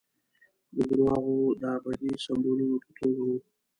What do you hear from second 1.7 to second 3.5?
ابدي سمبولونو په توګه وو.